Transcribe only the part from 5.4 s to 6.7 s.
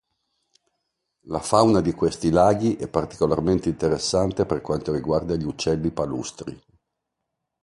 uccelli palustri.